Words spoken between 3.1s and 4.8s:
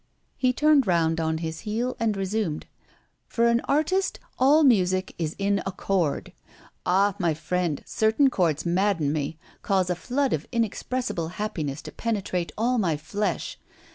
"For an artist all